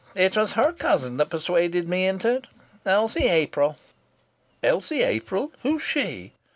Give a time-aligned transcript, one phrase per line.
[0.15, 2.47] It was her cousin that persuaded me into it
[2.87, 3.77] Elsie April."
[4.63, 5.51] "Elsie April?
[5.61, 6.31] Who's she?"